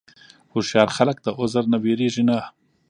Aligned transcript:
هوښیار 0.51 0.89
خلک 0.97 1.17
د 1.21 1.27
عذر 1.39 1.63
نه 1.71 1.77
وېرېږي 1.83 2.23
نه. 2.29 2.37